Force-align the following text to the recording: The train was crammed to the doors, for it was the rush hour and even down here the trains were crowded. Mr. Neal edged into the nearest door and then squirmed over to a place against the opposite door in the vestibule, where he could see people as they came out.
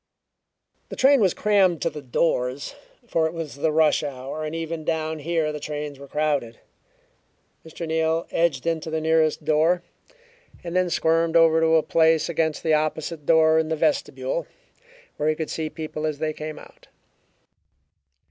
The 0.89 0.95
train 0.95 1.21
was 1.21 1.35
crammed 1.35 1.79
to 1.83 1.89
the 1.91 2.01
doors, 2.01 2.73
for 3.05 3.27
it 3.27 3.33
was 3.33 3.53
the 3.57 3.71
rush 3.71 4.01
hour 4.01 4.43
and 4.43 4.55
even 4.55 4.83
down 4.83 5.19
here 5.19 5.51
the 5.51 5.59
trains 5.59 5.99
were 5.99 6.07
crowded. 6.07 6.57
Mr. 7.63 7.87
Neal 7.87 8.25
edged 8.31 8.65
into 8.65 8.89
the 8.89 8.99
nearest 8.99 9.45
door 9.45 9.83
and 10.63 10.75
then 10.75 10.89
squirmed 10.89 11.35
over 11.35 11.59
to 11.61 11.75
a 11.75 11.83
place 11.83 12.29
against 12.29 12.63
the 12.63 12.73
opposite 12.73 13.27
door 13.27 13.59
in 13.59 13.69
the 13.69 13.75
vestibule, 13.75 14.47
where 15.17 15.29
he 15.29 15.35
could 15.35 15.51
see 15.51 15.69
people 15.69 16.07
as 16.07 16.17
they 16.17 16.33
came 16.33 16.57
out. 16.57 16.87